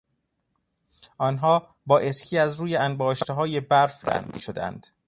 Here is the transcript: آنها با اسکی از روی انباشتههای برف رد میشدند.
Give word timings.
آنها 1.17 1.75
با 1.85 1.99
اسکی 1.99 2.37
از 2.37 2.55
روی 2.55 2.75
انباشتههای 2.75 3.59
برف 3.59 4.09
رد 4.09 4.35
میشدند. 4.35 4.87